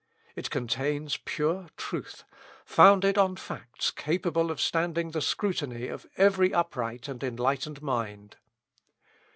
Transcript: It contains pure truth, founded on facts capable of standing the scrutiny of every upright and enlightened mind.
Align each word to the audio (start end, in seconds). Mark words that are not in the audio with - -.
It 0.35 0.49
contains 0.49 1.17
pure 1.25 1.67
truth, 1.77 2.23
founded 2.65 3.19
on 3.19 3.35
facts 3.35 3.91
capable 3.91 4.49
of 4.49 4.59
standing 4.59 5.11
the 5.11 5.21
scrutiny 5.21 5.89
of 5.89 6.07
every 6.17 6.51
upright 6.55 7.07
and 7.07 7.23
enlightened 7.23 7.83
mind. 7.83 8.37